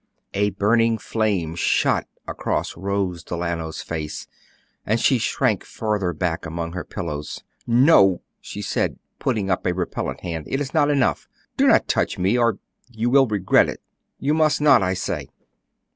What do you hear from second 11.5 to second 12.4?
Do not touch me,